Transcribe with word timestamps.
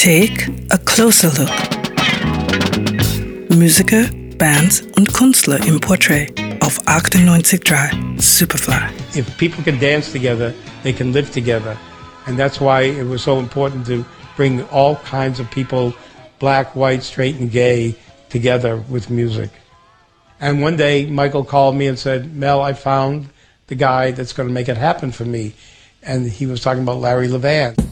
Take 0.00 0.46
a 0.70 0.78
closer 0.78 1.26
look. 1.26 1.50
Musiker, 3.50 4.08
Bands 4.38 4.82
und 4.96 5.12
Künstler 5.12 5.58
im 5.66 5.80
Portrait 5.80 6.32
auf 6.60 6.78
98.3 6.86 8.22
Superfly. 8.22 8.90
If 9.16 9.36
people 9.38 9.64
can 9.64 9.80
dance 9.80 10.12
together, 10.12 10.54
they 10.84 10.92
can 10.92 11.12
live 11.12 11.32
together. 11.32 11.76
And 12.28 12.38
that's 12.38 12.60
why 12.60 12.82
it 12.82 13.08
was 13.08 13.22
so 13.22 13.40
important 13.40 13.86
to 13.86 14.04
bring 14.36 14.62
all 14.70 14.94
kinds 15.04 15.40
of 15.40 15.50
people, 15.50 15.92
black, 16.38 16.76
white, 16.76 17.02
straight, 17.02 17.34
and 17.40 17.50
gay, 17.50 17.96
together 18.28 18.76
with 18.88 19.10
music. 19.10 19.50
And 20.38 20.62
one 20.62 20.76
day, 20.76 21.06
Michael 21.06 21.42
called 21.42 21.74
me 21.74 21.88
and 21.88 21.98
said, 21.98 22.36
Mel, 22.36 22.62
I 22.62 22.72
found 22.72 23.30
the 23.66 23.74
guy 23.74 24.12
that's 24.12 24.32
going 24.32 24.48
to 24.48 24.54
make 24.54 24.68
it 24.68 24.76
happen 24.76 25.10
for 25.10 25.24
me. 25.24 25.54
And 26.04 26.30
he 26.30 26.46
was 26.46 26.60
talking 26.60 26.84
about 26.84 27.00
Larry 27.00 27.26
Levan. 27.26 27.87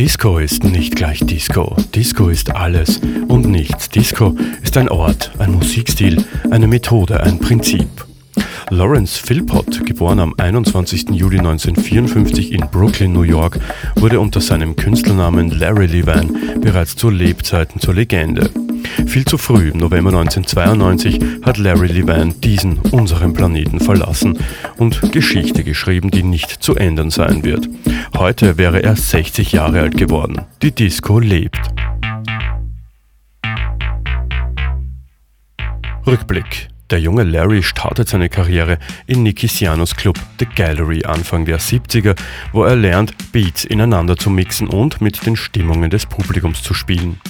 Disco 0.00 0.38
ist 0.38 0.64
nicht 0.64 0.96
gleich 0.96 1.20
Disco. 1.26 1.76
Disco 1.94 2.30
ist 2.30 2.56
alles 2.56 3.02
und 3.28 3.46
nichts. 3.46 3.90
Disco 3.90 4.34
ist 4.62 4.78
ein 4.78 4.88
Ort, 4.88 5.30
ein 5.38 5.52
Musikstil, 5.52 6.24
eine 6.50 6.66
Methode, 6.66 7.22
ein 7.22 7.38
Prinzip. 7.38 7.86
Lawrence 8.70 9.20
Philpott, 9.20 9.84
geboren 9.84 10.20
am 10.20 10.34
21. 10.38 11.10
Juli 11.10 11.38
1954 11.40 12.52
in 12.52 12.66
Brooklyn, 12.72 13.12
New 13.12 13.24
York, 13.24 13.60
wurde 13.96 14.20
unter 14.20 14.40
seinem 14.40 14.74
Künstlernamen 14.74 15.50
Larry 15.50 15.84
Levan 15.84 16.34
bereits 16.62 16.96
zu 16.96 17.10
Lebzeiten 17.10 17.78
zur 17.78 17.92
Legende. 17.92 18.48
Viel 19.06 19.24
zu 19.24 19.38
früh, 19.38 19.70
im 19.70 19.78
November 19.78 20.10
1992, 20.10 21.20
hat 21.42 21.58
Larry 21.58 21.88
Levan 21.88 22.40
diesen, 22.40 22.78
unseren 22.90 23.32
Planeten 23.32 23.80
verlassen 23.80 24.38
und 24.76 25.12
Geschichte 25.12 25.64
geschrieben, 25.64 26.10
die 26.10 26.22
nicht 26.22 26.62
zu 26.62 26.76
ändern 26.76 27.10
sein 27.10 27.44
wird. 27.44 27.68
Heute 28.16 28.58
wäre 28.58 28.82
er 28.82 28.96
60 28.96 29.52
Jahre 29.52 29.80
alt 29.80 29.96
geworden. 29.96 30.42
Die 30.62 30.72
Disco 30.72 31.18
lebt. 31.18 31.60
Rückblick. 36.06 36.68
Der 36.90 36.98
junge 36.98 37.22
Larry 37.22 37.62
startet 37.62 38.08
seine 38.08 38.28
Karriere 38.28 38.78
in 39.06 39.22
Nicky 39.22 39.46
Sianos 39.46 39.94
Club 39.94 40.18
The 40.40 40.46
Gallery 40.46 41.04
Anfang 41.04 41.44
der 41.44 41.60
70er, 41.60 42.16
wo 42.52 42.64
er 42.64 42.74
lernt, 42.74 43.14
Beats 43.30 43.64
ineinander 43.64 44.16
zu 44.16 44.28
mixen 44.28 44.66
und 44.66 45.00
mit 45.00 45.24
den 45.24 45.36
Stimmungen 45.36 45.88
des 45.88 46.06
Publikums 46.06 46.64
zu 46.64 46.74
spielen. 46.74 47.20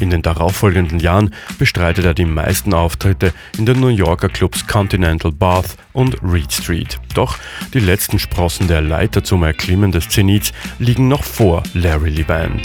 In 0.00 0.10
den 0.10 0.22
darauffolgenden 0.22 0.98
Jahren 0.98 1.34
bestreitet 1.58 2.04
er 2.04 2.14
die 2.14 2.24
meisten 2.24 2.74
Auftritte 2.74 3.32
in 3.58 3.66
den 3.66 3.80
New 3.80 3.88
Yorker 3.88 4.28
Clubs 4.28 4.66
Continental 4.66 5.32
Bath 5.32 5.76
und 5.92 6.16
Reed 6.22 6.52
Street. 6.52 6.98
Doch 7.14 7.38
die 7.74 7.80
letzten 7.80 8.18
Sprossen 8.18 8.68
der 8.68 8.80
Leiter 8.80 9.24
zum 9.24 9.42
Erklimmen 9.42 9.92
des 9.92 10.08
Zenits 10.08 10.52
liegen 10.78 11.08
noch 11.08 11.24
vor 11.24 11.62
Larry 11.74 12.10
Levan. 12.10 12.60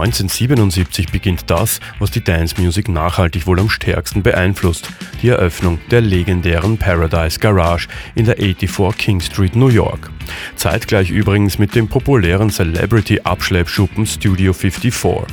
1977 0.00 1.12
beginnt 1.12 1.50
das, 1.50 1.78
was 1.98 2.10
die 2.10 2.24
Dance 2.24 2.54
Music 2.58 2.88
nachhaltig 2.88 3.46
wohl 3.46 3.60
am 3.60 3.68
stärksten 3.68 4.22
beeinflusst, 4.22 4.90
die 5.22 5.28
Eröffnung 5.28 5.78
der 5.90 6.00
legendären 6.00 6.78
Paradise 6.78 7.38
Garage 7.38 7.88
in 8.14 8.24
der 8.24 8.36
84 8.36 8.96
King 8.96 9.20
Street, 9.20 9.54
New 9.54 9.68
York. 9.68 10.10
Zeitgleich 10.56 11.10
übrigens 11.10 11.58
mit 11.58 11.74
dem 11.74 11.88
populären 11.88 12.50
Celebrity-Abschleppschuppen 12.50 14.06
Studio 14.06 14.52
54. 14.52 15.26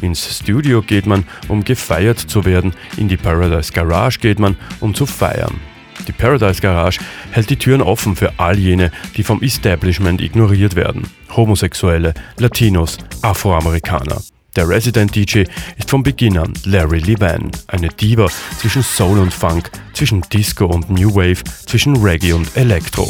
Ins 0.00 0.38
Studio 0.40 0.82
geht 0.82 1.06
man, 1.06 1.24
um 1.48 1.62
gefeiert 1.62 2.18
zu 2.18 2.44
werden, 2.44 2.74
in 2.96 3.08
die 3.08 3.16
Paradise 3.16 3.72
Garage 3.72 4.18
geht 4.18 4.38
man, 4.40 4.56
um 4.80 4.94
zu 4.94 5.06
feiern. 5.06 5.60
Die 6.06 6.12
Paradise 6.12 6.60
Garage 6.60 7.00
hält 7.30 7.50
die 7.50 7.56
Türen 7.56 7.82
offen 7.82 8.16
für 8.16 8.32
all 8.38 8.58
jene, 8.58 8.90
die 9.16 9.22
vom 9.22 9.42
Establishment 9.42 10.20
ignoriert 10.20 10.76
werden. 10.76 11.08
Homosexuelle, 11.34 12.14
Latinos, 12.38 12.98
Afroamerikaner. 13.22 14.20
Der 14.56 14.68
Resident 14.68 15.14
DJ 15.14 15.44
ist 15.78 15.90
von 15.90 16.02
Beginn 16.02 16.36
an 16.36 16.52
Larry 16.64 16.98
Levan, 16.98 17.52
eine 17.68 17.88
Diva 17.88 18.26
zwischen 18.58 18.82
Soul 18.82 19.20
und 19.20 19.32
Funk, 19.32 19.70
zwischen 19.92 20.22
Disco 20.32 20.66
und 20.66 20.90
New 20.90 21.14
Wave, 21.14 21.44
zwischen 21.66 21.96
Reggae 21.96 22.32
und 22.32 22.56
Elektro. 22.56 23.06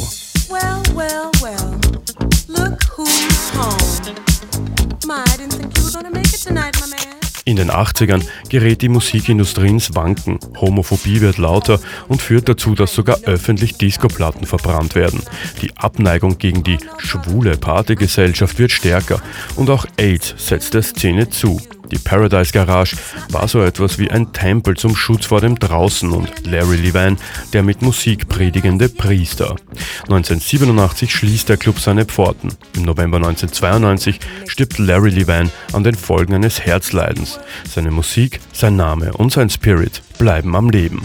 In 7.51 7.57
den 7.57 7.73
80ern 7.73 8.25
gerät 8.49 8.81
die 8.81 8.89
Musikindustrie 8.89 9.67
ins 9.67 9.97
Wanken. 9.97 10.39
Homophobie 10.61 11.21
wird 11.21 11.37
lauter 11.37 11.81
und 12.07 12.23
führt 12.23 12.49
dazu, 12.49 12.77
dass 12.77 12.95
sogar 12.95 13.19
öffentlich 13.25 13.77
Discoplatten 13.77 14.47
verbrannt 14.47 14.95
werden. 14.95 15.21
Die 15.61 15.77
Abneigung 15.77 16.39
gegen 16.39 16.63
die 16.63 16.79
schwule 16.99 17.57
Partygesellschaft 17.57 18.61
wird 18.61 18.71
stärker 18.71 19.21
und 19.57 19.69
auch 19.69 19.85
AIDS 19.97 20.33
setzt 20.37 20.75
der 20.75 20.83
Szene 20.83 21.29
zu. 21.29 21.61
Die 21.91 21.99
Paradise 21.99 22.53
Garage 22.53 22.97
war 23.31 23.49
so 23.49 23.63
etwas 23.63 23.99
wie 23.99 24.11
ein 24.11 24.33
Tempel 24.33 24.77
zum 24.77 24.95
Schutz 24.95 25.27
vor 25.27 25.41
dem 25.41 25.59
Draußen 25.59 26.11
und 26.11 26.47
Larry 26.47 26.77
Levan, 26.77 27.19
der 27.53 27.63
mit 27.63 27.83
Musik 27.83 28.29
predigende 28.29 28.89
Priester. 28.89 29.57
1987 30.03 31.13
schließt 31.13 31.49
der 31.49 31.57
Club 31.57 31.81
seine 31.81 32.05
Pforten. 32.05 32.51
Im 32.75 32.83
November 32.83 33.17
1992 33.17 34.21
stirbt 34.47 34.79
Larry 34.79 35.11
Levan 35.11 35.51
an 35.73 35.85
den 35.85 35.95
Folgen 35.95 36.35
eines 36.35 36.61
Herzleidens. 36.61 37.41
Seine 37.69 37.91
Musik, 37.91 38.41
sein 38.53 38.77
Name 38.77 39.13
und 39.13 39.33
sein 39.33 39.51
Spirit 39.51 40.03
bleiben 40.19 40.55
am 40.55 40.71
Leben. 40.71 41.03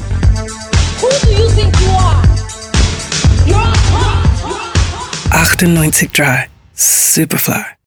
Who 1.01 1.09
do 1.23 1.31
you 1.31 1.49
think 1.55 1.75
you 1.81 1.89
are? 1.89 2.23
You're 3.45 3.75
98.3 5.31 6.45
Superfly. 6.73 7.84